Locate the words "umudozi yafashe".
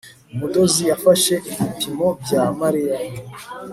0.33-1.33